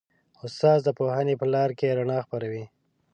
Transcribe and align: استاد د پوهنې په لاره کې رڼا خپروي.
استاد 0.45 0.79
د 0.83 0.89
پوهنې 0.97 1.33
په 1.37 1.45
لاره 1.53 1.73
کې 1.79 1.95
رڼا 1.97 2.19
خپروي. 2.25 2.63